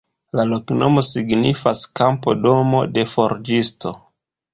La 0.37 0.43
loknomo 0.51 1.01
signifas: 1.09 1.83
kampo-domo-de 1.99 3.05
forĝisto. 3.13 3.93